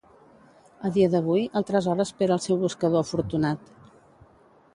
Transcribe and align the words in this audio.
A 0.87 0.89
dia 0.95 1.09
d'avui, 1.15 1.43
el 1.61 1.67
tresor 1.67 2.01
espera 2.07 2.35
al 2.39 2.43
seu 2.47 2.59
buscador 2.65 3.07
afortunat. 3.07 3.71